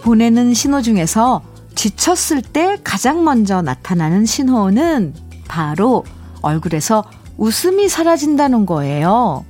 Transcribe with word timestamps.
보내는 0.00 0.54
신호 0.54 0.82
중에서 0.82 1.42
지쳤을 1.74 2.42
때 2.42 2.76
가장 2.82 3.24
먼저 3.24 3.62
나타나는 3.62 4.26
신호는 4.26 5.14
바로 5.46 6.04
얼굴에서 6.42 7.04
웃음이 7.36 7.88
사라진다는 7.88 8.66
거예요. 8.66 9.44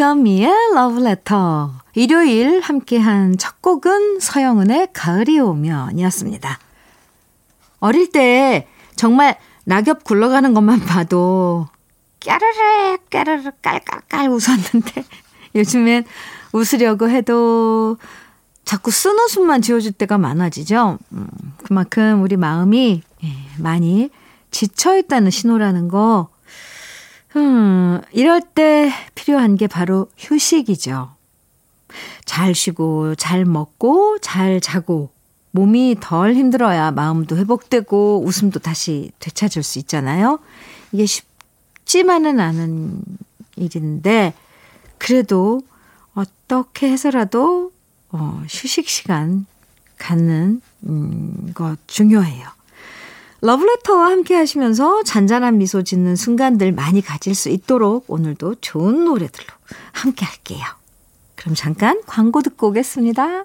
주현미의 0.07 0.53
러브레터' 0.75 1.73
일요일 1.95 2.61
함께한 2.61 3.39
첫 3.39 3.61
곡은 3.61 4.21
서영은의 4.21 4.91
'가을이 4.93 5.41
오면'이었습니다. 5.41 6.61
어릴 7.81 8.13
때 8.13 8.69
정말 8.95 9.37
낙엽 9.65 10.05
굴러가는 10.05 10.55
것만 10.55 10.85
봐도 10.85 11.67
까르르 12.25 12.99
까르르 13.11 13.51
깔깔깔 13.61 14.29
웃었는데 14.29 15.05
요즘엔 15.57 16.05
웃으려고 16.53 17.11
해도 17.11 17.97
자꾸 18.65 18.93
쓴 18.93 19.19
웃음만 19.19 19.61
지어줄 19.61 19.91
때가 19.91 20.19
많아지죠. 20.19 20.99
음, 21.11 21.27
그만큼 21.65 22.23
우리 22.23 22.37
마음이 22.37 23.03
예, 23.25 23.29
많이 23.59 24.11
지쳐있다는 24.53 25.33
신호라는 25.33 25.89
거 25.89 26.29
음, 27.37 28.01
이럴 28.13 28.41
때 28.41 28.91
필요한 29.15 29.57
게 29.57 29.67
바로 29.67 30.09
휴식이죠. 30.17 31.11
잘 32.25 32.55
쉬고, 32.55 33.15
잘 33.15 33.45
먹고, 33.45 34.19
잘 34.21 34.61
자고, 34.61 35.11
몸이 35.51 35.97
덜 36.01 36.35
힘들어야 36.35 36.93
마음도 36.93 37.37
회복되고, 37.37 38.23
웃음도 38.25 38.61
다시 38.61 39.11
되찾을 39.19 39.63
수 39.63 39.79
있잖아요. 39.81 40.39
이게 40.93 41.05
쉽지만은 41.05 42.41
않은 42.41 43.03
일인데, 43.57 44.35
그래도 44.99 45.61
어떻게 46.15 46.91
해서라도, 46.91 47.71
어, 48.11 48.43
휴식 48.49 48.89
시간 48.89 49.47
갖는, 49.99 50.63
음, 50.89 51.53
거 51.55 51.77
중요해요. 51.87 52.56
러브레터와 53.41 54.11
함께 54.11 54.35
하시면서 54.35 55.03
잔잔한 55.03 55.59
미소 55.59 55.83
짓는 55.83 56.17
순간들 56.17 56.73
많이 56.73 57.03
가질 57.03 57.35
수 57.35 57.49
있도록 57.49 58.05
오늘도 58.09 58.57
좋은 58.61 59.05
노래들로 59.05 59.47
함께 59.93 60.25
할게요. 60.25 60.65
그럼 61.35 61.55
잠깐 61.55 62.01
광고 62.07 62.43
듣고 62.43 62.69
오겠습니다. 62.69 63.45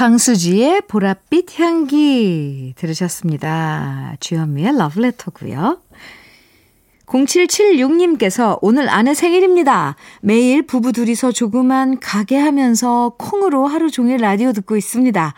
강수지의 0.00 0.80
보랏빛 0.88 1.60
향기 1.60 2.72
들으셨습니다. 2.78 4.16
주현미의 4.18 4.78
러브레터고요. 4.78 5.78
0776님께서 7.04 8.58
오늘 8.62 8.88
아내 8.88 9.12
생일입니다. 9.12 9.96
매일 10.22 10.62
부부 10.62 10.92
둘이서 10.92 11.32
조그만 11.32 12.00
가게 12.00 12.38
하면서 12.38 13.12
콩으로 13.18 13.66
하루 13.66 13.90
종일 13.90 14.22
라디오 14.22 14.54
듣고 14.54 14.78
있습니다. 14.78 15.34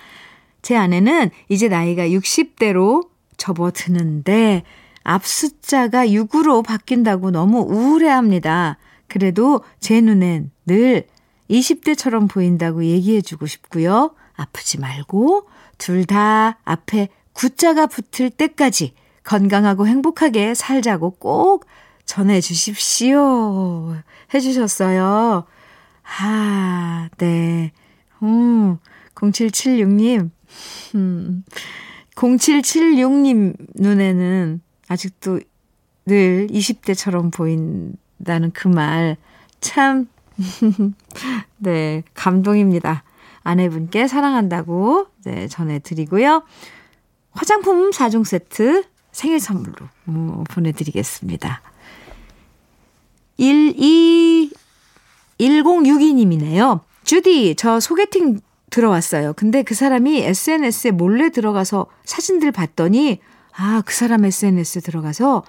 제 0.62 0.76
아내는 0.76 1.30
이제 1.48 1.66
나이가 1.66 2.06
60대로 2.06 3.08
접어드는데 3.38 4.62
앞 5.02 5.26
숫자가 5.26 6.06
6으로 6.06 6.64
바뀐다고 6.64 7.32
너무 7.32 7.66
우울해합니다. 7.68 8.78
그래도 9.08 9.64
제 9.80 10.00
눈엔 10.00 10.52
늘 10.66 11.08
20대처럼 11.50 12.30
보인다고 12.30 12.84
얘기해주고 12.84 13.46
싶고요. 13.48 14.14
아프지 14.36 14.78
말고 14.80 15.48
둘 15.78 16.06
다 16.06 16.58
앞에 16.64 17.08
구자가 17.32 17.86
붙을 17.86 18.30
때까지 18.30 18.94
건강하고 19.24 19.86
행복하게 19.86 20.54
살자고 20.54 21.12
꼭 21.12 21.66
전해 22.04 22.40
주십시오. 22.40 23.94
해주셨어요. 24.34 25.44
아, 26.20 27.08
네. 27.18 27.72
음, 28.22 28.78
0776님. 29.14 30.30
음, 30.94 31.44
0776님 32.16 33.54
눈에는 33.74 34.60
아직도 34.88 35.40
늘 36.06 36.48
20대처럼 36.50 37.32
보인다는 37.32 38.50
그 38.52 38.68
말, 38.68 39.16
참, 39.60 40.08
네, 41.58 42.02
감동입니다. 42.14 43.04
아내분께 43.42 44.06
사랑한다고 44.06 45.06
네, 45.24 45.48
전해드리고요. 45.48 46.42
화장품 47.32 47.90
4종 47.90 48.24
세트 48.24 48.84
생일 49.10 49.40
선물로 49.40 49.74
음, 50.08 50.44
보내드리겠습니다. 50.44 51.60
12, 53.38 54.52
1062님이네요. 55.38 56.80
주디, 57.04 57.54
저 57.56 57.80
소개팅 57.80 58.40
들어왔어요. 58.70 59.34
근데 59.34 59.62
그 59.62 59.74
사람이 59.74 60.22
SNS에 60.22 60.92
몰래 60.92 61.30
들어가서 61.30 61.86
사진들 62.04 62.52
봤더니, 62.52 63.20
아, 63.54 63.82
그 63.84 63.94
사람 63.94 64.24
SNS에 64.24 64.80
들어가서, 64.80 65.44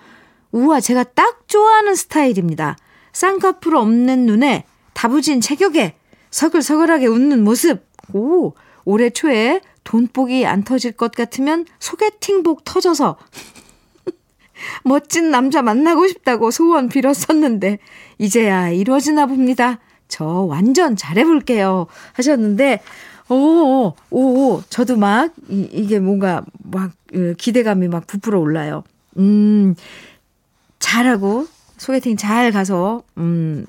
우와, 0.51 0.81
제가 0.81 1.03
딱 1.03 1.47
좋아하는 1.47 1.95
스타일입니다. 1.95 2.75
쌍꺼풀 3.13 3.75
없는 3.75 4.25
눈에 4.25 4.65
다부진 4.93 5.39
체격에 5.39 5.95
서글서글하게 6.33 7.07
웃는 7.07 7.43
모습. 7.43 7.85
오, 8.11 8.53
올해 8.85 9.11
초에 9.11 9.61
돈복이 9.83 10.45
안 10.45 10.63
터질 10.63 10.91
것 10.91 11.11
같으면 11.11 11.65
소개팅복 11.79 12.63
터져서 12.65 13.17
멋진 14.83 15.29
남자 15.29 15.61
만나고 15.61 16.07
싶다고 16.07 16.51
소원 16.51 16.89
빌었었는데 16.89 17.77
이제야 18.17 18.69
이루어지나 18.69 19.27
봅니다. 19.27 19.79
저 20.07 20.25
완전 20.25 20.95
잘해볼게요. 20.95 21.87
하셨는데, 22.13 22.81
오, 23.29 23.93
오, 24.11 24.19
오, 24.19 24.61
저도 24.69 24.97
막, 24.97 25.33
이, 25.49 25.67
이게 25.71 25.99
뭔가 25.99 26.43
막그 26.63 27.35
기대감이 27.37 27.87
막 27.87 28.05
부풀어 28.05 28.39
올라요. 28.39 28.83
음, 29.17 29.73
잘하고, 30.77 31.47
소개팅 31.77 32.15
잘 32.15 32.51
가서, 32.51 33.01
음, 33.17 33.65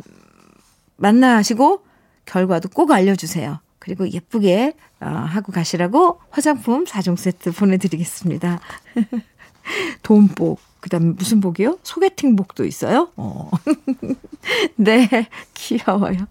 만나시고 0.96 1.82
결과도 2.26 2.68
꼭 2.70 2.90
알려주세요. 2.90 3.58
그리고 3.78 4.08
예쁘게 4.08 4.74
어, 5.00 5.06
하고 5.06 5.52
가시라고 5.52 6.20
화장품 6.30 6.84
4종 6.84 7.16
세트 7.16 7.52
보내드리겠습니다. 7.52 8.60
돈복, 10.02 10.60
그 10.80 10.88
다음에 10.90 11.12
무슨 11.16 11.40
복이요? 11.40 11.78
소개팅 11.82 12.36
복도 12.36 12.64
있어요? 12.64 13.10
어. 13.16 13.50
네, 14.76 15.28
귀여워요. 15.54 16.26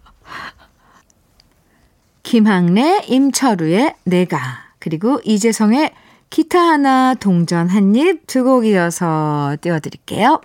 김학래, 2.22 3.02
임철우의 3.06 3.94
내가, 4.04 4.38
그리고 4.78 5.20
이재성의 5.24 5.92
기타 6.30 6.58
하나, 6.60 7.14
동전 7.14 7.68
한 7.68 7.94
입 7.94 8.26
두 8.26 8.42
곡 8.44 8.66
이어서 8.66 9.56
띄워드릴게요. 9.60 10.40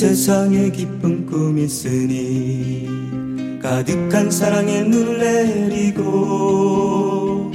세상에 0.00 0.70
기쁜 0.70 1.26
꿈이 1.26 1.64
있으니 1.64 2.88
가득한 3.62 4.30
사랑의 4.30 4.88
눈을 4.88 5.18
내리고 5.68 7.52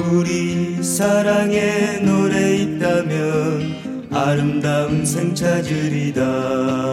우리 0.00 0.82
사랑의 0.82 2.02
노래 2.02 2.56
있다면 2.56 4.08
아름다운 4.10 5.06
생 5.06 5.32
찾으리다. 5.36 6.92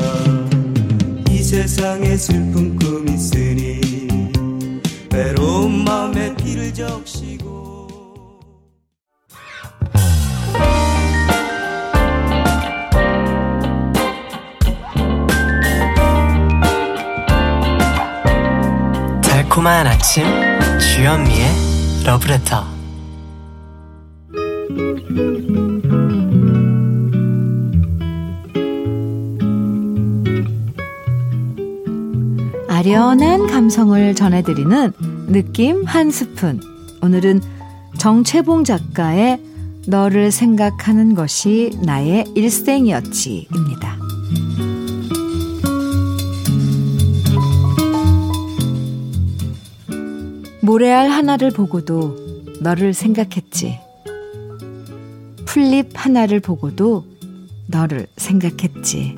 이 1.32 1.38
세상에 1.42 2.16
슬픈 2.16 2.76
꿈이 2.76 3.16
있으니 3.16 3.82
외로운 5.12 5.84
마음에 5.84 6.36
피를 6.36 6.72
적시 6.72 7.11
달콤한 19.62 19.86
아침 19.86 20.24
주현미의 20.80 22.04
러브레터 22.06 22.66
아련한 32.68 33.48
감성을 33.48 34.16
전해드리는 34.16 34.94
느낌 35.28 35.86
한 35.86 36.10
스푼 36.10 36.60
오늘은 37.04 37.42
정채봉 38.00 38.64
작가의 38.64 39.40
너를 39.88 40.32
생각하는 40.32 41.14
것이 41.14 41.78
나의 41.84 42.26
일생이었지입니다. 42.36 44.01
모래알 50.64 51.10
하나를 51.10 51.50
보고도 51.50 52.18
너를 52.62 52.94
생각했지. 52.94 53.80
풀잎 55.46 55.90
하나를 55.96 56.40
보고도 56.40 57.06
너를 57.68 58.08
생각했지. 58.18 59.16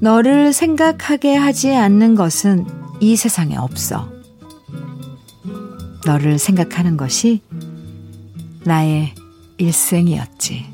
너를 0.00 0.52
생각하게 0.52 1.36
하지 1.36 1.72
않는 1.72 2.14
것은 2.14 2.66
이 3.00 3.16
세상에 3.16 3.56
없어. 3.56 4.12
너를 6.04 6.38
생각하는 6.38 6.96
것이 6.96 7.40
나의 8.64 9.14
일생이었지. 9.58 10.73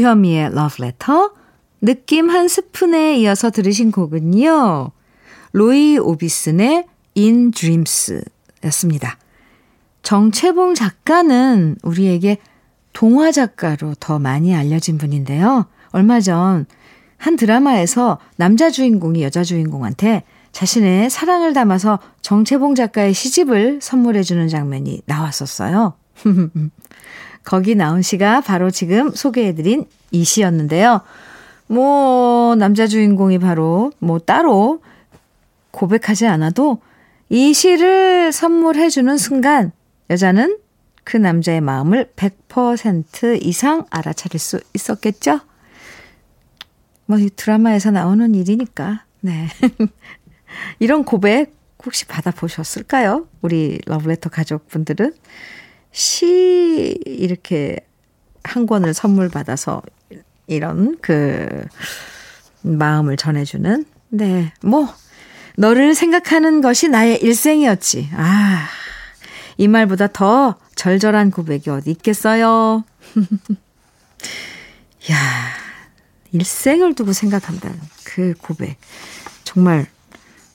주현미의 0.00 0.46
Love 0.46 0.84
Letter 0.84 1.30
느낌 1.80 2.30
한 2.30 2.48
스푼에 2.48 3.16
이어서 3.18 3.50
들으신 3.50 3.90
곡은요. 3.90 4.90
로이 5.52 5.98
오비슨의 5.98 6.86
In 7.16 7.50
Dreams 7.50 8.22
였습니다. 8.64 9.18
정채봉 10.02 10.74
작가는 10.74 11.76
우리에게 11.82 12.38
동화 12.92 13.32
작가로 13.32 13.94
더 14.00 14.18
많이 14.18 14.54
알려진 14.54 14.98
분인데요. 14.98 15.66
얼마 15.92 16.20
전 16.20 16.66
한 17.18 17.36
드라마에서 17.36 18.18
남자 18.36 18.70
주인공이 18.70 19.22
여자 19.22 19.42
주인공한테 19.42 20.22
자신의 20.52 21.10
사랑을 21.10 21.52
담아서 21.52 21.98
정채봉 22.22 22.74
작가의 22.74 23.12
시집을 23.14 23.80
선물해주는 23.82 24.48
장면이 24.48 25.02
나왔었어요. 25.06 25.94
거기 27.46 27.76
나온 27.76 28.02
시가 28.02 28.40
바로 28.40 28.72
지금 28.72 29.12
소개해드린 29.14 29.86
이 30.10 30.24
시였는데요. 30.24 31.02
뭐, 31.68 32.56
남자 32.56 32.88
주인공이 32.88 33.38
바로 33.38 33.92
뭐 34.00 34.18
따로 34.18 34.82
고백하지 35.70 36.26
않아도 36.26 36.82
이 37.28 37.54
시를 37.54 38.32
선물해주는 38.32 39.16
순간 39.16 39.70
여자는 40.10 40.58
그 41.04 41.16
남자의 41.16 41.60
마음을 41.60 42.10
100% 42.16 43.40
이상 43.40 43.84
알아차릴 43.90 44.40
수 44.40 44.58
있었겠죠? 44.74 45.38
뭐, 47.06 47.18
이 47.18 47.30
드라마에서 47.30 47.92
나오는 47.92 48.34
일이니까, 48.34 49.04
네. 49.20 49.46
이런 50.80 51.04
고백 51.04 51.54
혹시 51.84 52.06
받아보셨을까요? 52.06 53.28
우리 53.40 53.78
러브레터 53.86 54.30
가족분들은? 54.30 55.12
시, 55.96 57.00
이렇게 57.06 57.78
한 58.44 58.66
권을 58.66 58.92
선물 58.92 59.30
받아서 59.30 59.80
이런 60.46 60.98
그 61.00 61.64
마음을 62.60 63.16
전해주는 63.16 63.86
네, 64.10 64.52
뭐 64.60 64.94
너를 65.56 65.94
생각하는 65.94 66.60
것이 66.60 66.90
나의 66.90 67.22
일생이었지. 67.22 68.10
아, 68.12 68.66
이 69.56 69.68
말보다 69.68 70.08
더 70.08 70.56
절절한 70.74 71.30
고백이 71.30 71.70
어디 71.70 71.92
있겠어요. 71.92 72.84
야, 75.10 75.16
일생을 76.30 76.94
두고 76.94 77.14
생각한다는 77.14 77.80
그 78.04 78.34
고백. 78.42 78.76
정말, 79.44 79.86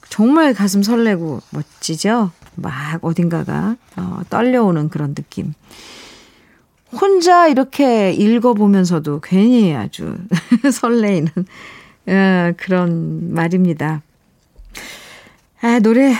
정말 0.08 0.54
가슴 0.54 0.84
설레고 0.84 1.40
멋지죠? 1.50 2.30
막 2.56 3.04
어딘가가 3.04 3.76
어, 3.96 4.20
떨려오는 4.28 4.88
그런 4.88 5.14
느낌. 5.14 5.54
혼자 6.92 7.48
이렇게 7.48 8.12
읽어보면서도 8.12 9.20
괜히 9.20 9.74
아주 9.74 10.16
설레이는 10.70 11.30
어, 12.06 12.52
그런 12.56 13.32
말입니다. 13.32 14.02
아, 15.62 15.78
노래 15.78 16.14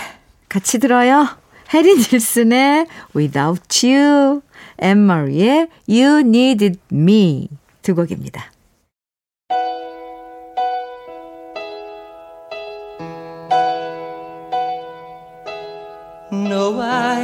같이 0.49 0.79
들어요. 0.79 1.27
해리 1.73 1.95
닐슨의 1.95 2.87
Without 3.15 3.85
You, 3.85 4.41
엠마리의 4.79 5.67
You 5.89 6.19
Needed 6.19 6.79
Me 6.91 7.49
두 7.81 7.95
곡입니다. 7.95 8.51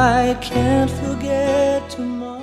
I 0.00 0.34
can't 0.40 0.90
forget 0.90 1.86
tomorrow. 1.94 2.40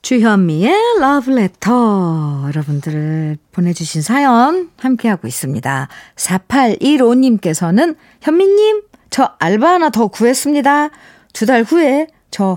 주현미의 0.00 0.72
러브레터 1.00 2.44
여러분들 2.46 3.36
보내주신 3.52 4.00
사연 4.00 4.70
함께하고 4.78 5.28
있습니다. 5.28 5.88
4815님께서는 6.16 7.96
현미님 8.22 8.82
저 9.10 9.34
알바 9.38 9.68
하나 9.68 9.90
더 9.90 10.06
구했습니다. 10.06 10.88
두 11.34 11.44
달 11.46 11.62
후에 11.62 12.06
저 12.30 12.56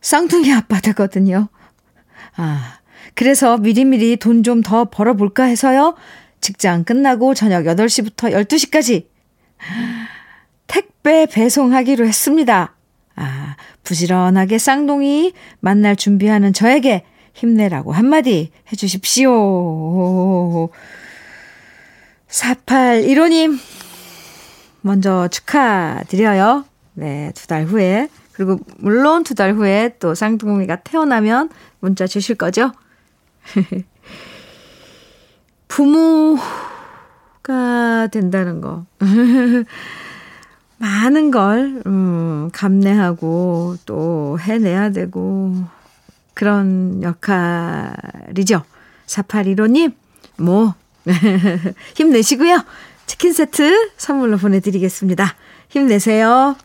쌍둥이 0.00 0.52
아빠 0.54 0.78
되거든요. 0.80 1.48
아 2.36 2.78
그래서 3.14 3.58
미리미리 3.58 4.16
돈 4.16 4.44
좀 4.44 4.62
더 4.62 4.84
벌어볼까 4.84 5.42
해서요. 5.42 5.96
직장 6.40 6.84
끝나고 6.84 7.34
저녁 7.34 7.64
8시부터 7.64 8.32
12시까지 8.46 9.06
택배 10.68 11.26
배송하기로 11.26 12.06
했습니다. 12.06 12.76
아, 13.16 13.56
부지런하게 13.82 14.58
쌍둥이 14.58 15.32
만날 15.58 15.96
준비하는 15.96 16.52
저에게 16.52 17.04
힘내라고 17.34 17.90
한마디 17.92 18.52
해주십시오. 18.70 20.68
4815님, 22.28 23.58
먼저 24.82 25.26
축하드려요. 25.28 26.64
네, 26.94 27.32
두 27.34 27.46
달 27.48 27.64
후에. 27.64 28.08
그리고 28.32 28.58
물론 28.78 29.24
두 29.24 29.34
달 29.34 29.54
후에 29.54 29.96
또 29.98 30.14
쌍둥이가 30.14 30.76
태어나면 30.76 31.50
문자 31.80 32.06
주실 32.06 32.36
거죠? 32.36 32.70
부모가 35.68 36.38
된다는 38.12 38.60
거. 38.60 38.84
많은 40.78 41.30
걸, 41.30 41.82
음, 41.86 42.50
감내하고 42.52 43.76
또 43.84 44.38
해내야 44.40 44.90
되고, 44.90 45.54
그런 46.34 47.02
역할이죠. 47.02 48.62
4815님, 49.06 49.92
뭐, 50.38 50.74
힘내시고요. 51.96 52.64
치킨 53.06 53.32
세트 53.32 53.90
선물로 53.96 54.36
보내드리겠습니다. 54.36 55.34
힘내세요. 55.68 56.56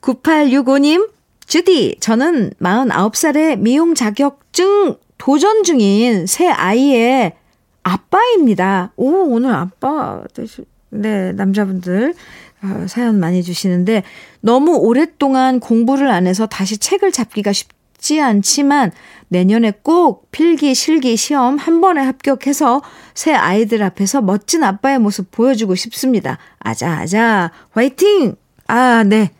9865님, 0.00 1.10
주디, 1.46 1.98
저는 2.00 2.52
49살의 2.60 3.58
미용 3.58 3.94
자격증 3.94 4.96
도전 5.18 5.62
중인 5.62 6.26
새 6.26 6.48
아이의 6.48 7.34
아빠입니다. 7.82 8.92
오, 8.96 9.34
오늘 9.34 9.54
아빠 9.54 10.22
되시, 10.34 10.64
네, 10.90 11.32
남자분들 11.32 12.14
어, 12.53 12.53
사연 12.88 13.18
많이 13.20 13.42
주시는데 13.42 14.02
너무 14.40 14.76
오랫동안 14.76 15.60
공부를 15.60 16.08
안 16.10 16.26
해서 16.26 16.46
다시 16.46 16.78
책을 16.78 17.12
잡기가 17.12 17.52
쉽지 17.52 18.20
않지만 18.20 18.92
내년에 19.28 19.72
꼭 19.82 20.30
필기 20.30 20.74
실기 20.74 21.16
시험 21.16 21.56
한 21.56 21.80
번에 21.80 22.02
합격해서 22.02 22.82
새 23.14 23.32
아이들 23.34 23.82
앞에서 23.82 24.20
멋진 24.22 24.62
아빠의 24.64 24.98
모습 24.98 25.30
보여주고 25.30 25.74
싶습니다. 25.74 26.38
아자아자 26.60 27.50
화이팅! 27.72 28.36
아, 28.66 29.02
네. 29.04 29.30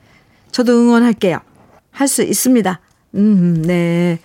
저도 0.51 0.73
응원할게요. 0.73 1.39
할 1.91 2.09
수 2.09 2.23
있습니다. 2.23 2.81
음, 3.15 3.63
네. 3.63 4.19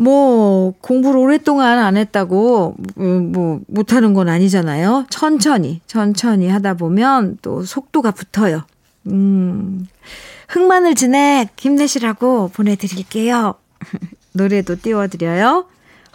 뭐, 0.00 0.72
공부를 0.80 1.20
오랫동안 1.20 1.78
안 1.78 1.98
했다고, 1.98 2.74
음, 3.00 3.32
뭐, 3.32 3.60
못하는 3.66 4.14
건 4.14 4.30
아니잖아요. 4.30 5.04
천천히, 5.10 5.82
천천히 5.86 6.48
하다 6.48 6.74
보면 6.74 7.36
또 7.42 7.62
속도가 7.62 8.12
붙어요. 8.12 8.62
음, 9.08 9.86
흑마늘 10.48 10.94
진액 10.94 11.50
힘내시라고 11.58 12.48
보내드릴게요. 12.48 13.56
노래도 14.32 14.74
띄워드려요. 14.74 15.66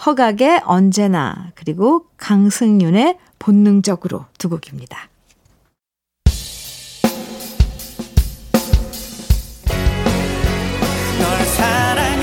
허각의 0.03 0.61
언제나, 0.65 1.51
그리고 1.53 2.07
강승윤의 2.17 3.19
본능적으로 3.37 4.25
두 4.39 4.49
곡입니다. 4.49 5.09
널 11.19 11.45
사랑 11.45 12.14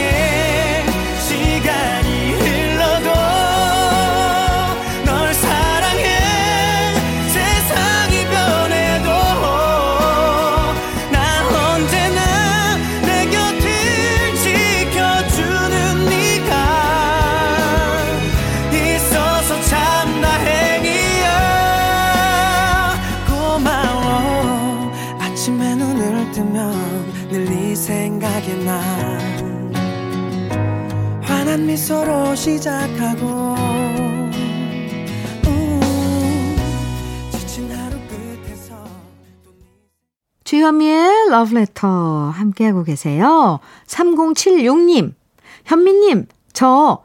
러브레터 41.42 42.30
함께하고 42.30 42.84
계세요. 42.84 43.60
3076님, 43.86 45.14
현미님, 45.64 46.26
저 46.52 47.04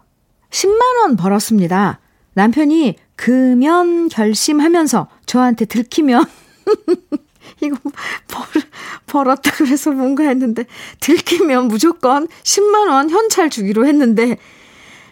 10만원 0.49 1.17
벌었습니다. 1.17 1.99
남편이 2.33 2.95
금연 3.15 4.09
결심하면서 4.09 5.07
저한테 5.25 5.65
들키면 5.65 6.25
이거 7.61 7.77
벌, 8.27 8.63
벌었다 9.07 9.51
그래서 9.55 9.91
뭔가 9.91 10.23
했는데 10.23 10.65
들키면 10.99 11.67
무조건 11.67 12.27
10만 12.43 12.89
원 12.89 13.09
현찰 13.09 13.49
주기로 13.49 13.85
했는데 13.87 14.37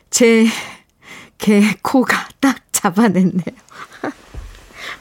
제 0.10 0.46
개 1.38 1.62
코가 1.82 2.29
딱 2.39 2.58
잡아냈네요. 2.72 3.64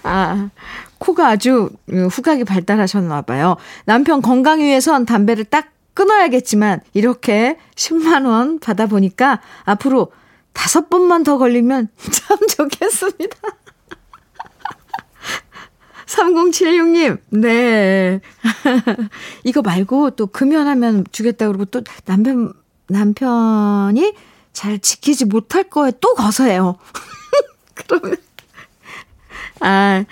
아, 0.05 0.51
코가 0.99 1.29
아주 1.29 1.71
후각이 1.89 2.45
발달하셨나 2.45 3.23
봐요. 3.23 3.57
남편 3.85 4.23
건강 4.23 4.61
위해선 4.61 5.07
담배를 5.07 5.45
딱 5.45 5.71
끊어야겠지만 5.95 6.81
이렇게 6.93 7.59
10만 7.75 8.27
원 8.27 8.59
받아 8.59 8.87
보니까 8.87 9.41
앞으로 9.65 10.13
다섯 10.53 10.89
번만 10.89 11.25
더 11.25 11.39
걸리면 11.39 11.89
참 12.13 12.39
좋겠습니다. 12.47 13.37
3076님, 16.07 17.19
네. 17.31 18.21
이거 19.43 19.63
말고 19.63 20.11
또 20.11 20.27
금연하면 20.27 21.07
주겠다 21.11 21.47
그러고 21.47 21.65
또 21.65 21.83
남편, 22.05 22.53
남편이 22.89 24.15
잘 24.53 24.79
지키지 24.79 25.25
못할 25.25 25.65
거에 25.65 25.93
또 26.01 26.15
거서해요. 26.15 26.77
그러면. 27.75 28.17
아, 29.61 30.05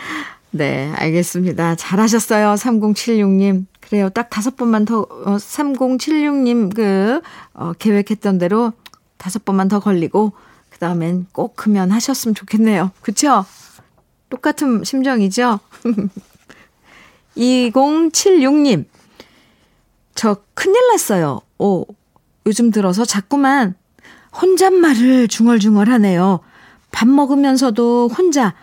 네, 0.51 0.93
알겠습니다. 0.95 1.77
잘하셨어요. 1.77 2.55
3076님. 2.55 3.67
그래요. 3.81 4.09
딱 4.11 4.31
다섯 4.31 4.57
번만 4.57 4.85
더, 4.85 5.01
어, 5.01 5.37
3076님 5.37 6.75
그, 6.75 7.21
어, 7.55 7.73
계획했던 7.79 8.39
대로 8.39 8.73
다섯 9.17 9.45
번만 9.45 9.69
더 9.69 9.81
걸리고, 9.81 10.33
그 10.71 10.79
다음엔 10.79 11.27
꼭 11.33 11.57
금연하셨으면 11.57 12.35
좋겠네요. 12.35 12.91
그쵸? 13.03 13.45
똑같은 14.31 14.83
심정이죠? 14.85 15.61
2076님, 17.37 18.87
저 20.15 20.37
큰일 20.55 20.77
났어요. 20.89 21.41
오, 21.59 21.87
요즘 22.47 22.71
들어서 22.71 23.05
자꾸만 23.05 23.75
혼잣말을 24.41 25.29
중얼중얼 25.29 25.89
하네요. 25.91 26.41
밥 26.91 27.09
먹으면서도 27.09 28.09
혼자, 28.09 28.55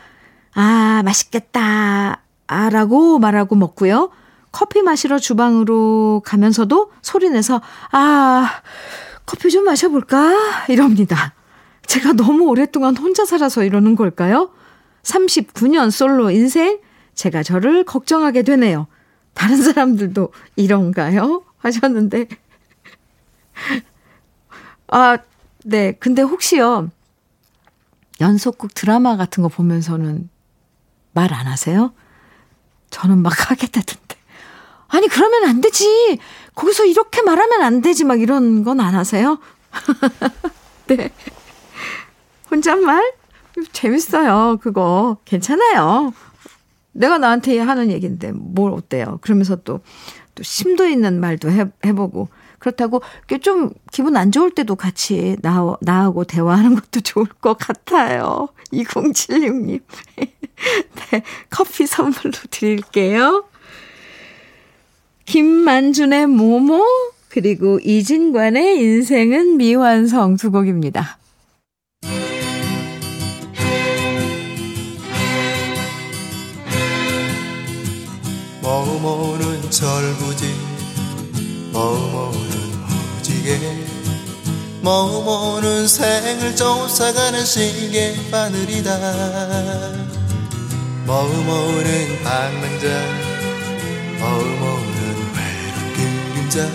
아, 0.53 1.01
맛있겠다. 1.03 2.21
아, 2.47 2.69
라고 2.69 3.19
말하고 3.19 3.55
먹고요. 3.55 4.09
커피 4.51 4.81
마시러 4.81 5.19
주방으로 5.19 6.21
가면서도 6.25 6.91
소리내서, 7.01 7.61
아, 7.91 8.49
커피 9.25 9.51
좀 9.51 9.65
마셔볼까? 9.65 10.65
이럽니다. 10.69 11.33
제가 11.85 12.13
너무 12.13 12.45
오랫동안 12.45 12.97
혼자 12.97 13.25
살아서 13.25 13.63
이러는 13.63 13.95
걸까요? 13.95 14.49
39년 15.03 15.91
솔로 15.91 16.31
인생? 16.31 16.79
제가 17.13 17.43
저를 17.43 17.83
걱정하게 17.83 18.43
되네요. 18.43 18.87
다른 19.33 19.61
사람들도 19.61 20.31
이런가요? 20.55 21.43
하셨는데. 21.57 22.27
아, 24.87 25.17
네. 25.63 25.93
근데 25.99 26.21
혹시요, 26.21 26.89
연속극 28.21 28.73
드라마 28.73 29.17
같은 29.17 29.43
거 29.43 29.49
보면서는 29.49 30.29
말 31.13 31.33
안 31.33 31.47
하세요? 31.47 31.93
저는 32.89 33.19
막 33.19 33.51
하겠다던데. 33.51 34.15
아니, 34.87 35.07
그러면 35.07 35.45
안 35.45 35.61
되지. 35.61 36.17
거기서 36.55 36.85
이렇게 36.85 37.21
말하면 37.21 37.61
안 37.61 37.81
되지. 37.81 38.03
막 38.05 38.19
이런 38.19 38.63
건 38.63 38.79
안 38.79 38.95
하세요? 38.95 39.39
네. 40.87 41.09
혼잣말? 42.49 43.13
재밌어요. 43.71 44.57
그거. 44.61 45.17
괜찮아요. 45.25 46.13
내가 46.91 47.17
나한테 47.17 47.59
하는 47.59 47.91
얘기인데 47.91 48.31
뭘 48.33 48.73
어때요? 48.73 49.19
그러면서 49.21 49.55
또, 49.57 49.81
또 50.35 50.43
심도 50.43 50.87
있는 50.87 51.19
말도 51.19 51.51
해, 51.51 51.65
해보고. 51.85 52.29
그렇다고 52.57 53.01
좀 53.41 53.71
기분 53.91 54.17
안 54.17 54.31
좋을 54.31 54.51
때도 54.51 54.75
같이 54.75 55.37
나, 55.41 55.75
나하고 55.81 56.23
대화하는 56.25 56.75
것도 56.75 56.99
좋을 57.01 57.25
것 57.27 57.57
같아요. 57.57 58.49
2076님. 58.73 59.81
네, 61.11 61.23
커피 61.49 61.87
선물로 61.87 62.33
드릴게요. 62.49 63.45
김만준의 65.25 66.27
모모, 66.27 66.83
그리고 67.29 67.79
이진관의 67.83 68.79
인생은 68.79 69.57
미완성 69.57 70.37
두 70.37 70.51
곡입니다. 70.51 71.19
머모는 78.61 79.71
절부지 79.71 80.45
머모는 81.73 82.41
무지개 83.15 83.57
머모는 84.81 85.87
생을 85.87 86.55
쫓아가는 86.55 87.43
시계 87.43 88.15
바늘이다 88.31 90.18
머모는 91.05 92.23
방랑자 92.23 92.87
머모는 94.19 94.97
외로운 95.35 95.93
그림자 95.95 96.69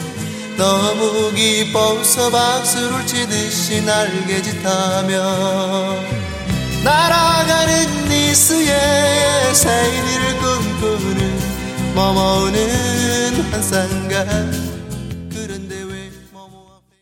너무 0.57 1.33
기뻐서 1.33 2.31
박수를 2.31 3.07
치듯이 3.07 3.83
날개짓하며 3.83 5.15
날아가는 6.85 8.09
니스의 8.09 9.55
새이를 9.55 10.39
꿈꾸는 10.41 11.39
머머는 11.95 13.53
한산가 13.53 14.25
그런데 15.31 15.83
왜 15.83 16.11
머머 16.33 16.67
앞에 16.77 16.97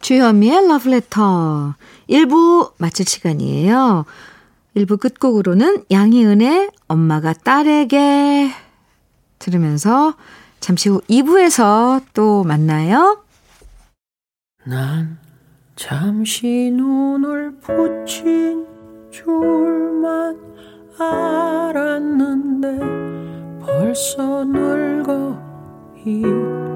주현미의 0.00 0.68
러브레터 0.68 1.74
1부 2.08 2.72
마칠 2.78 3.06
시간이에요. 3.06 4.04
1부 4.76 5.00
끝곡으로는 5.00 5.84
양희은의 5.90 6.70
엄마가 6.86 7.32
딸에게 7.32 8.50
들으면서 9.38 10.14
잠시 10.60 10.90
후 10.90 11.00
2부에서 11.08 12.02
또 12.12 12.44
만나요. 12.44 13.22
난 14.64 15.18
잠시 15.76 16.70
눈을 16.74 17.58
붙인 17.60 18.66
줄만 19.10 20.38
알았는데 20.98 22.78
벌써 23.64 24.44
늙어 24.44 25.40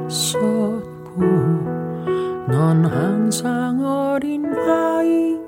있었고 0.08 1.20
넌 2.48 2.84
항상 2.86 3.84
어린 3.84 4.46
아이일 4.46 5.40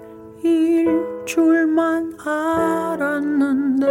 줄만 1.25 2.15
알았는데 2.19 3.87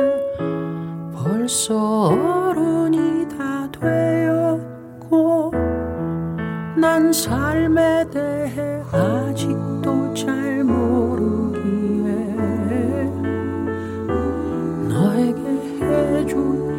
벌써 1.14 2.10
어른이 2.10 3.28
다 3.30 3.70
되었고 3.72 5.52
난 6.76 7.12
삶에 7.14 8.10
대해 8.10 8.82
아직도 8.92 10.14
잘 10.14 10.64
모르기에 10.64 11.62
너에게 14.90 15.42
해준 15.82 16.71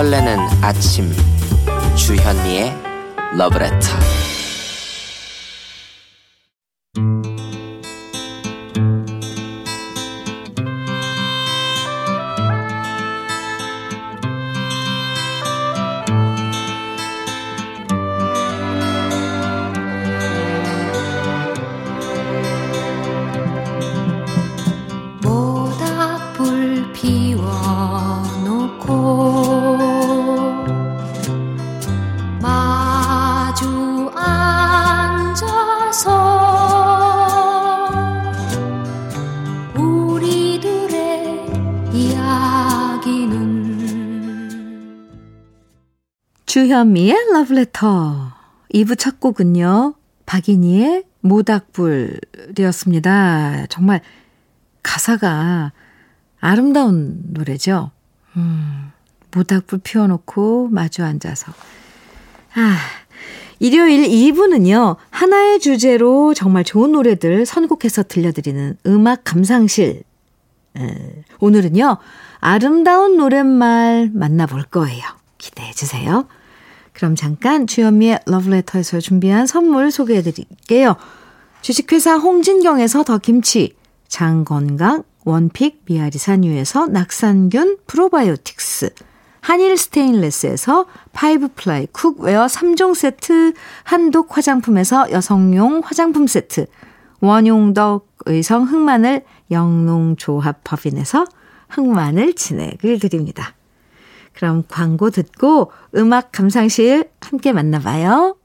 설레는 0.00 0.38
아침. 0.62 1.14
주현미의 1.94 2.74
러브레터 3.36 4.29
주현미의 46.80 47.32
러브레터 47.32 48.32
2부 48.72 48.98
첫 48.98 49.20
곡은요. 49.20 49.92
박인희의 50.24 51.04
모닥불이었습니다. 51.20 53.66
정말 53.68 54.00
가사가 54.82 55.72
아름다운 56.40 57.20
노래죠. 57.32 57.90
음, 58.36 58.92
모닥불 59.34 59.80
피워놓고 59.80 60.68
마주 60.68 61.04
앉아서. 61.04 61.52
아, 62.54 62.78
일요일 63.58 64.08
2부는요, 64.08 64.96
하나의 65.10 65.60
주제로 65.60 66.32
정말 66.32 66.64
좋은 66.64 66.92
노래들 66.92 67.44
선곡해서 67.44 68.04
들려드리는 68.04 68.78
음악 68.86 69.24
감상실. 69.24 70.02
에, 70.78 71.24
오늘은요, 71.40 71.98
아름다운 72.38 73.18
노랫말 73.18 74.12
만나볼 74.14 74.62
거예요. 74.62 75.02
기대해 75.36 75.72
주세요. 75.72 76.26
그럼 77.00 77.16
잠깐 77.16 77.66
주현미의 77.66 78.20
러브레터에서 78.26 79.00
준비한 79.00 79.46
선물 79.46 79.90
소개해 79.90 80.20
드릴게요. 80.20 80.96
주식회사 81.62 82.16
홍진경에서 82.16 83.04
더 83.04 83.16
김치, 83.16 83.74
장건강, 84.08 85.04
one 85.24 85.45
pick, 85.45 85.80
미아리 85.86 86.18
산유에서 86.18 86.88
낙산균 86.88 87.78
프로바이오틱스, 87.86 88.90
한일 89.40 89.78
스테인레스에서 89.78 90.84
five 91.14 91.48
ply 91.54 91.86
cookware 91.86 92.44
3종 92.44 92.94
세트, 92.94 93.54
한독 93.82 94.36
화장품에서 94.36 95.10
여성용 95.10 95.80
화장품 95.82 96.26
세트, 96.26 96.66
원용덕 97.22 98.08
의성 98.26 98.64
흑마늘 98.64 99.24
영농조합 99.50 100.64
법인에서 100.64 101.24
흑마늘 101.70 102.34
진액을 102.34 102.98
드립니다. 102.98 103.54
그럼 104.40 104.64
광고 104.68 105.10
듣고 105.10 105.70
음악 105.94 106.32
감상실 106.32 107.10
함께 107.20 107.52
만나봐요. 107.52 108.36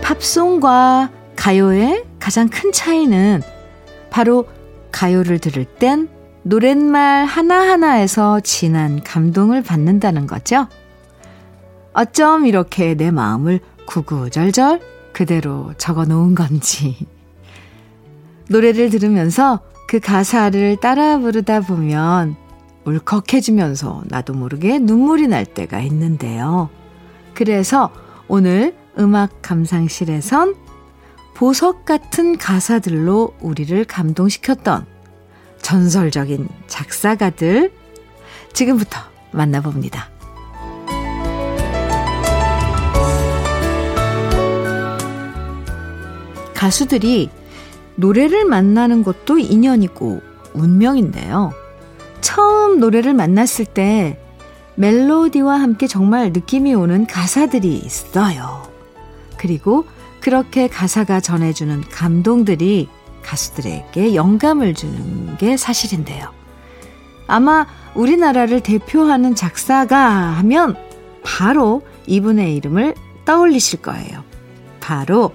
팝송과 0.00 1.10
가요의 1.36 2.11
가장 2.22 2.48
큰 2.48 2.70
차이는 2.70 3.42
바로 4.08 4.46
가요를 4.92 5.40
들을 5.40 5.64
땐 5.64 6.08
노랫말 6.44 7.24
하나하나에서 7.24 8.38
진한 8.38 9.02
감동을 9.02 9.64
받는다는 9.64 10.28
거죠. 10.28 10.68
어쩜 11.92 12.46
이렇게 12.46 12.94
내 12.94 13.10
마음을 13.10 13.58
구구절절 13.86 14.80
그대로 15.12 15.74
적어 15.78 16.04
놓은 16.04 16.36
건지. 16.36 17.08
노래를 18.48 18.90
들으면서 18.90 19.58
그 19.88 19.98
가사를 19.98 20.76
따라 20.76 21.18
부르다 21.18 21.62
보면 21.62 22.36
울컥해지면서 22.84 24.04
나도 24.06 24.34
모르게 24.34 24.78
눈물이 24.78 25.26
날 25.26 25.44
때가 25.44 25.80
있는데요. 25.80 26.70
그래서 27.34 27.90
오늘 28.28 28.76
음악 28.96 29.42
감상실에선 29.42 30.61
보석 31.42 31.84
같은 31.84 32.38
가사들로 32.38 33.34
우리를 33.40 33.84
감동시켰던 33.86 34.86
전설적인 35.60 36.48
작사가들 36.68 37.72
지금부터 38.52 39.00
만나봅니다. 39.32 40.08
가수들이 46.54 47.28
노래를 47.96 48.44
만나는 48.44 49.02
것도 49.02 49.38
인연이고 49.38 50.22
운명인데요. 50.54 51.52
처음 52.20 52.78
노래를 52.78 53.14
만났을 53.14 53.64
때 53.64 54.16
멜로디와 54.76 55.60
함께 55.60 55.88
정말 55.88 56.32
느낌이 56.32 56.72
오는 56.72 57.04
가사들이 57.04 57.78
있어요. 57.78 58.62
그리고 59.36 59.86
그렇게 60.22 60.68
가사가 60.68 61.20
전해주는 61.20 61.82
감동들이 61.90 62.88
가수들에게 63.22 64.14
영감을 64.14 64.72
주는 64.72 65.36
게 65.36 65.56
사실인데요. 65.56 66.32
아마 67.26 67.66
우리나라를 67.94 68.60
대표하는 68.60 69.34
작사가 69.34 69.98
하면 70.38 70.76
바로 71.24 71.82
이분의 72.06 72.56
이름을 72.56 72.94
떠올리실 73.24 73.82
거예요. 73.82 74.24
바로 74.80 75.32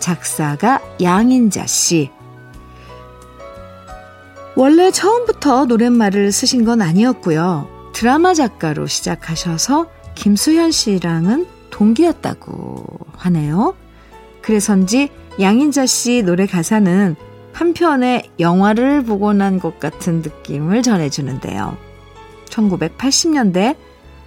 작사가 0.00 0.80
양인자 1.00 1.66
씨. 1.66 2.10
원래 4.56 4.90
처음부터 4.90 5.66
노랫말을 5.66 6.30
쓰신 6.32 6.64
건 6.64 6.82
아니었고요. 6.82 7.68
드라마 7.92 8.34
작가로 8.34 8.86
시작하셔서 8.86 9.86
김수현 10.14 10.70
씨랑은 10.72 11.46
동기였다고 11.70 12.84
하네요. 13.16 13.74
그래서인지 14.44 15.08
양인자 15.40 15.86
씨 15.86 16.22
노래 16.22 16.46
가사는 16.46 17.16
한편의 17.54 18.30
영화를 18.38 19.02
보고 19.02 19.32
난 19.32 19.58
것 19.58 19.80
같은 19.80 20.20
느낌을 20.20 20.82
전해주는데요. 20.82 21.78
1980년대 22.50 23.74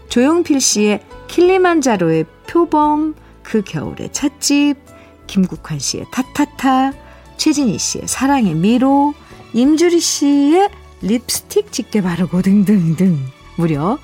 조용필 0.09 0.59
씨의 0.59 1.03
킬리만자로의 1.27 2.25
표범, 2.47 3.13
그 3.43 3.61
겨울의 3.61 4.09
찻집, 4.11 4.77
김국환 5.27 5.77
씨의 5.77 6.05
타타타, 6.11 6.93
최진희 7.37 7.77
씨의 7.77 8.07
사랑의 8.07 8.55
미로, 8.55 9.13
임주리 9.53 9.99
씨의 9.99 10.69
립스틱 11.03 11.71
짙게 11.71 12.01
바르고 12.01 12.41
등등등 12.41 13.19
무려 13.57 13.99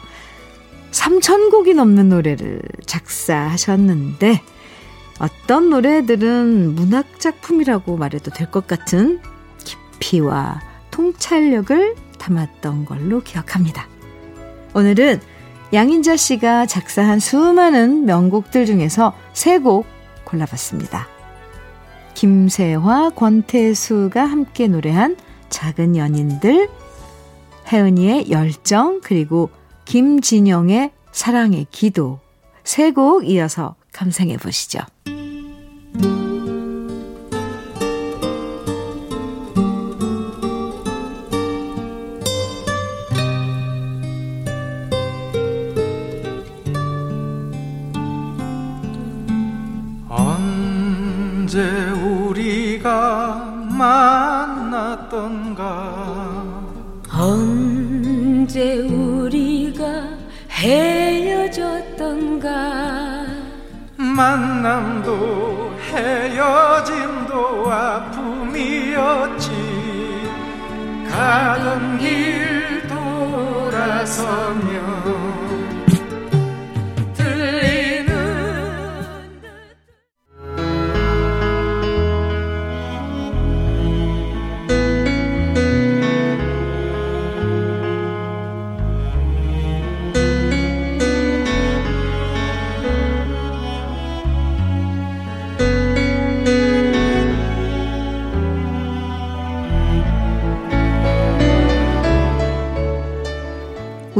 3천곡이 0.91 1.73
넘는 1.73 2.09
노래를 2.09 2.61
작사하셨는데 2.85 4.43
어떤 5.19 5.69
노래들은 5.69 6.75
문학작품이라고 6.75 7.97
말해도 7.97 8.31
될 8.31 8.49
것 8.51 8.67
같은 8.67 9.19
깊이와 9.63 10.61
통찰력을 10.91 11.95
담았던 12.19 12.85
걸로 12.85 13.21
기억합니다. 13.21 13.87
오늘은 14.73 15.21
양인자 15.73 16.17
씨가 16.17 16.65
작사한 16.65 17.19
수많은 17.19 18.05
명곡들 18.05 18.65
중에서 18.65 19.13
세 19.33 19.59
곡 19.59 19.85
골라봤습니다. 20.25 21.07
김세화, 22.15 23.11
권태수가 23.15 24.23
함께 24.23 24.67
노래한 24.67 25.17
작은 25.49 25.95
연인들, 25.95 26.69
혜은이의 27.71 28.29
열정, 28.31 29.01
그리고 29.01 29.49
김진영의 29.85 30.91
사랑의 31.11 31.67
기도 31.71 32.19
세 32.63 32.91
곡 32.91 33.27
이어서 33.27 33.75
감상해 33.93 34.37
보시죠. 34.37 34.79
만남도 64.15 65.75
헤어짐도 65.89 67.71
아픔이었지. 67.71 69.51
가던 71.09 71.97
길 71.97 72.87
돌아서면 73.67 74.51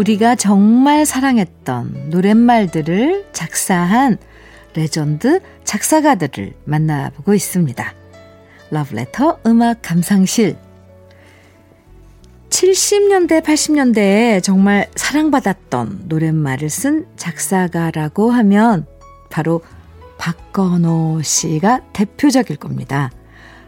우리가 0.04 0.36
정말 0.36 1.06
사랑했던 1.06 2.10
노랫말들을 2.10 3.28
작사한 3.32 4.18
레전드 4.76 5.40
작사가들을 5.64 6.54
만나보고 6.66 7.34
있습니다. 7.34 7.94
러브레터 8.72 9.40
음악 9.46 9.82
감상실 9.82 10.58
70년대, 12.50 13.42
80년대에 13.44 14.44
정말 14.44 14.90
사랑받았던 14.96 16.04
노랫말을 16.08 16.70
쓴 16.70 17.06
작사가라고 17.16 18.32
하면 18.32 18.86
바로 19.30 19.62
박건호 20.18 21.22
씨가 21.24 21.82
대표적일 21.94 22.58
겁니다. 22.58 23.10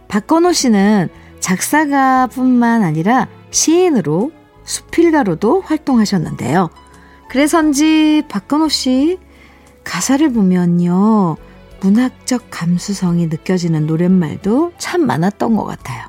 박건호 0.10 0.52
씨는 0.52 1.08
작사가뿐만 1.40 2.84
아니라 2.84 3.30
시인으로 3.52 4.32
수필가로도 4.66 5.62
활동하셨는데요. 5.62 6.70
그래서인지 7.30 8.24
박건호 8.28 8.70
씨 8.70 9.18
가사를 9.84 10.34
보면요. 10.34 11.38
문학적 11.82 12.48
감수성이 12.50 13.28
느껴지는 13.28 13.86
노랫말도 13.86 14.74
참 14.78 15.06
많았던 15.06 15.56
것 15.56 15.66
같아요. 15.66 16.04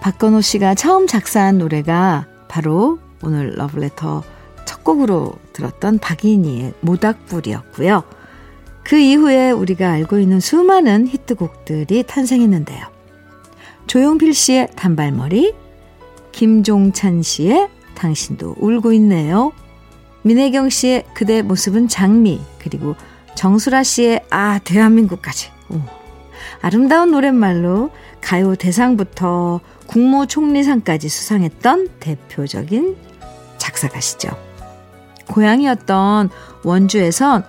박건호 0.00 0.40
씨가 0.40 0.74
처음 0.74 1.06
작사한 1.06 1.58
노래가 1.58 2.26
바로 2.48 2.98
오늘 3.22 3.54
러브레터 3.56 4.22
첫 4.64 4.84
곡으로 4.84 5.32
들었던 5.52 5.98
박인희의 5.98 6.74
모닥불이었고요. 6.80 8.02
그 8.82 8.96
이후에 8.96 9.50
우리가 9.50 9.90
알고 9.90 10.18
있는 10.18 10.40
수많은 10.40 11.06
히트곡들이 11.06 12.02
탄생했는데요. 12.04 12.86
조용필 13.86 14.34
씨의 14.34 14.68
단발머리, 14.76 15.54
김종찬 16.40 17.20
씨의 17.20 17.68
당신도 17.94 18.56
울고 18.58 18.94
있네요. 18.94 19.52
민혜경 20.22 20.70
씨의 20.70 21.04
그대 21.12 21.42
모습은 21.42 21.86
장미, 21.86 22.40
그리고 22.58 22.94
정수라 23.34 23.82
씨의 23.82 24.24
아, 24.30 24.58
대한민국까지. 24.64 25.50
오. 25.68 25.82
아름다운 26.62 27.10
노랫말로 27.10 27.90
가요 28.22 28.56
대상부터 28.56 29.60
국무총리상까지 29.86 31.10
수상했던 31.10 31.88
대표적인 32.00 32.96
작사가시죠. 33.58 34.30
고향이었던 35.28 36.30
원주에선 36.64 37.44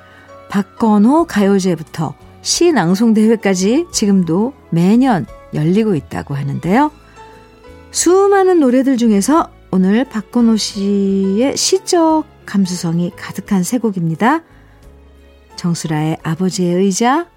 박건호 0.49 1.27
가요제부터 1.27 2.13
시 2.41 2.73
낭송 2.73 3.13
대회까지 3.13 3.87
지금도 3.93 4.51
매년 4.69 5.25
열리고 5.53 5.95
있다고 5.95 6.35
하는데요. 6.35 6.91
수많은 7.91 8.61
노래들 8.61 8.95
중에서 8.95 9.51
오늘 9.69 10.05
박건호 10.05 10.55
씨의 10.55 11.57
시적 11.57 12.23
감수성이 12.45 13.11
가득한 13.15 13.63
세 13.63 13.77
곡입니다. 13.77 14.43
정수라의 15.57 16.17
아버지의 16.23 16.75
의자, 16.75 17.29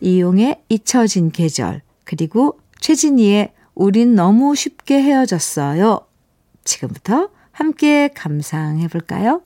이용의 0.00 0.62
잊혀진 0.68 1.30
계절, 1.30 1.82
그리고 2.04 2.58
최진희의 2.80 3.52
우린 3.74 4.14
너무 4.14 4.54
쉽게 4.54 5.02
헤어졌어요. 5.02 6.06
지금부터 6.64 7.30
함께 7.50 8.08
감상해 8.14 8.88
볼까요? 8.88 9.42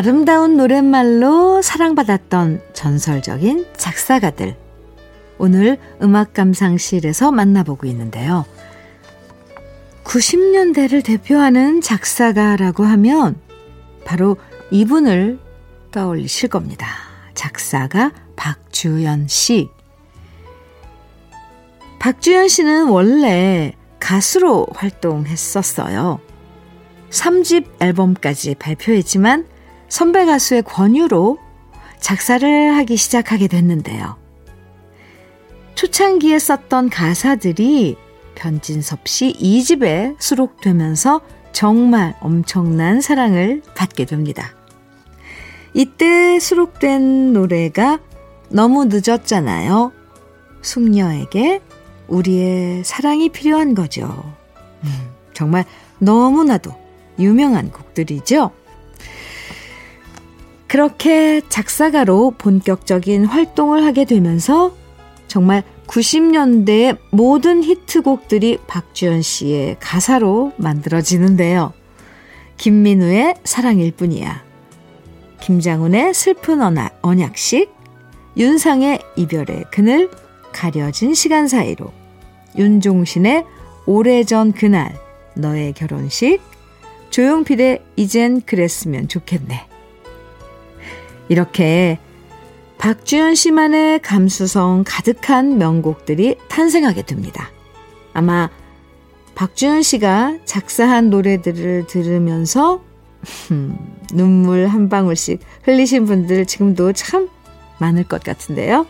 아름다운 0.00 0.56
노랫말로 0.56 1.60
사랑받았던 1.60 2.62
전설적인 2.72 3.66
작사가들. 3.76 4.56
오늘 5.36 5.76
음악 6.00 6.32
감상실에서 6.32 7.30
만나보고 7.30 7.86
있는데요. 7.88 8.46
90년대를 10.04 11.04
대표하는 11.04 11.82
작사가라고 11.82 12.84
하면 12.84 13.38
바로 14.06 14.38
이분을 14.70 15.38
떠올리실 15.90 16.48
겁니다. 16.48 16.86
작사가 17.34 18.10
박주연 18.36 19.28
씨. 19.28 19.68
박주연 21.98 22.48
씨는 22.48 22.88
원래 22.88 23.74
가수로 23.98 24.66
활동했었어요. 24.72 26.20
3집 27.10 27.66
앨범까지 27.80 28.54
발표했지만 28.54 29.59
선배 29.90 30.24
가수의 30.24 30.62
권유로 30.62 31.38
작사를 31.98 32.76
하기 32.76 32.96
시작하게 32.96 33.48
됐는데요. 33.48 34.16
초창기에 35.74 36.38
썼던 36.38 36.88
가사들이 36.90 37.96
변진섭 38.36 39.06
씨 39.06 39.34
2집에 39.34 40.16
수록되면서 40.18 41.20
정말 41.52 42.14
엄청난 42.20 43.00
사랑을 43.00 43.62
받게 43.74 44.04
됩니다. 44.06 44.54
이때 45.74 46.38
수록된 46.38 47.32
노래가 47.32 47.98
너무 48.48 48.86
늦었잖아요. 48.86 49.92
숙녀에게 50.62 51.60
우리의 52.08 52.84
사랑이 52.84 53.28
필요한 53.28 53.74
거죠. 53.74 54.04
음, 54.84 55.10
정말 55.34 55.64
너무나도 55.98 56.72
유명한 57.18 57.70
곡들이죠. 57.70 58.52
그렇게 60.70 61.40
작사가로 61.48 62.34
본격적인 62.38 63.24
활동을 63.24 63.84
하게 63.84 64.04
되면서 64.04 64.72
정말 65.26 65.64
90년대의 65.88 66.96
모든 67.10 67.64
히트곡들이 67.64 68.58
박주연 68.68 69.20
씨의 69.20 69.78
가사로 69.80 70.52
만들어지는데요. 70.58 71.72
김민우의 72.56 73.34
사랑일 73.42 73.90
뿐이야. 73.90 74.44
김장훈의 75.40 76.14
슬픈 76.14 76.60
언약 77.02 77.36
식, 77.36 77.72
윤상의 78.36 79.00
이별의 79.16 79.64
그늘, 79.72 80.08
가려진 80.52 81.14
시간 81.14 81.48
사이로, 81.48 81.90
윤종신의 82.56 83.44
오래전 83.86 84.52
그날, 84.52 84.96
너의 85.34 85.72
결혼식, 85.72 86.40
조용필의 87.10 87.82
이젠 87.96 88.40
그랬으면 88.42 89.08
좋겠네. 89.08 89.66
이렇게 91.30 91.98
박주연 92.78 93.36
씨만의 93.36 94.02
감수성 94.02 94.82
가득한 94.84 95.58
명곡들이 95.58 96.36
탄생하게 96.48 97.02
됩니다. 97.02 97.50
아마 98.12 98.50
박주연 99.36 99.82
씨가 99.82 100.38
작사한 100.44 101.08
노래들을 101.08 101.86
들으면서 101.86 102.82
눈물 104.12 104.66
한 104.66 104.88
방울씩 104.88 105.40
흘리신 105.62 106.06
분들 106.06 106.46
지금도 106.46 106.94
참 106.94 107.28
많을 107.78 108.02
것 108.04 108.24
같은데요. 108.24 108.86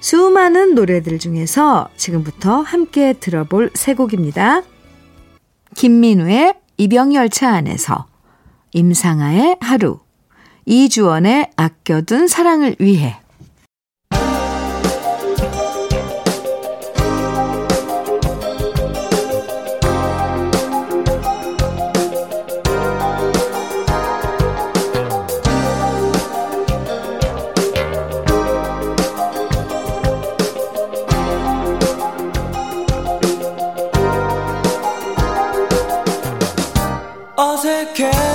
수많은 0.00 0.74
노래들 0.74 1.18
중에서 1.18 1.88
지금부터 1.96 2.62
함께 2.62 3.12
들어볼 3.12 3.72
세 3.74 3.94
곡입니다. 3.94 4.62
김민우의 5.76 6.54
이병열차 6.78 7.50
안에서, 7.52 8.06
임상아의 8.72 9.58
하루, 9.60 10.01
이주원의 10.64 11.50
아껴둔 11.56 12.28
사랑을 12.28 12.76
위해. 12.78 13.16
어색해 37.36 38.31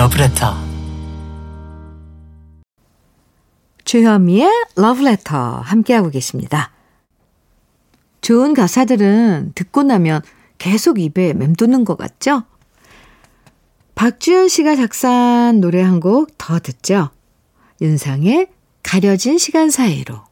러브레터 0.00 0.54
주현미의 3.84 4.48
러브레터 4.76 5.36
함께하고 5.60 6.08
계십니다. 6.08 6.70
좋은 8.22 8.54
가사들은 8.54 9.52
듣고 9.54 9.82
나면 9.82 10.22
계속 10.56 10.98
입에 11.00 11.34
맴도는 11.34 11.84
것 11.84 11.98
같죠? 11.98 12.44
박주현 13.94 14.48
씨가 14.48 14.74
작사한 14.76 15.60
노래 15.60 15.82
한 15.82 16.00
곡 16.00 16.30
더 16.38 16.58
듣죠? 16.60 17.10
윤상의 17.82 18.48
가려진 18.82 19.36
시간 19.36 19.68
사이로. 19.68 20.22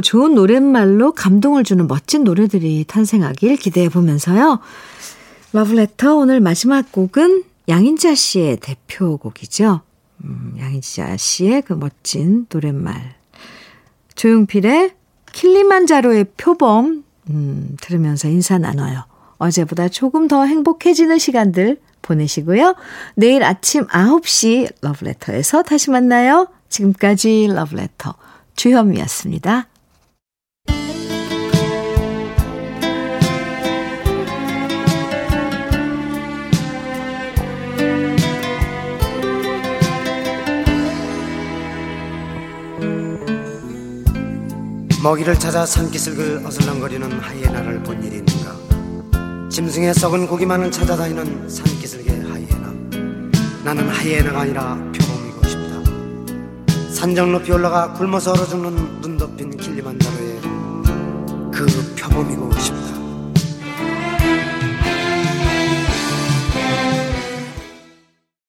좋은 0.00 0.34
노랫말로 0.34 1.12
감동을 1.12 1.64
주는 1.64 1.86
멋진 1.86 2.24
노래들이 2.24 2.84
탄생하길 2.86 3.56
기대해 3.56 3.88
보면서요. 3.88 4.60
러브레터 5.52 6.16
오늘 6.16 6.40
마지막 6.40 6.90
곡은 6.92 7.44
양인자 7.68 8.14
씨의 8.14 8.58
대표곡이죠. 8.58 9.80
음, 10.24 10.54
양인자 10.58 11.16
씨의 11.16 11.62
그 11.62 11.72
멋진 11.74 12.46
노랫말. 12.50 13.14
조용필의 14.14 14.94
킬리만자로의 15.32 16.26
표범 16.36 17.04
음, 17.30 17.76
들으면서 17.80 18.28
인사 18.28 18.58
나눠요. 18.58 19.04
어제보다 19.36 19.88
조금 19.88 20.26
더 20.28 20.44
행복해지는 20.44 21.18
시간들 21.18 21.78
보내시고요. 22.02 22.74
내일 23.14 23.44
아침 23.44 23.86
9시 23.86 24.72
러브레터에서 24.80 25.62
다시 25.62 25.90
만나요. 25.90 26.48
지금까지 26.68 27.48
러브레터 27.52 28.14
주현미였습니다. 28.56 29.68
먹이를 45.02 45.38
찾아 45.38 45.64
산기슭을 45.64 46.44
어슬렁거리는 46.44 47.20
하이에나를 47.20 47.82
본 47.84 48.02
일이 48.02 48.16
있는가? 48.16 49.48
짐승의 49.48 49.94
썩은 49.94 50.26
고기만을 50.26 50.72
찾아다니는 50.72 51.48
산기슭의 51.48 52.24
하이에나. 52.28 52.72
나는 53.64 53.88
하이에나가 53.88 54.40
아니라 54.40 54.74
표범이고 54.74 55.46
싶다. 55.46 56.92
산정 56.92 57.30
높이 57.32 57.52
올라가 57.52 57.92
굶어서 57.92 58.32
얼어 58.32 58.44
죽는 58.44 59.00
눈 59.00 59.16
덮인 59.16 59.56
킬리만자로의 59.56 60.40
그 61.52 61.94
표범이고 61.96 62.52
싶다 62.58 62.97